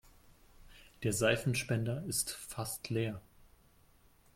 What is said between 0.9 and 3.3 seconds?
Der Seifenspender ist fast leer.